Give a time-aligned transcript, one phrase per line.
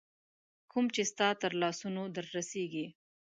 [0.71, 2.85] کوم چي ستا تر لاسونو در رسیږي